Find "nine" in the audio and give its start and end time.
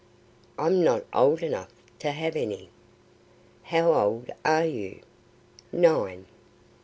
5.71-6.25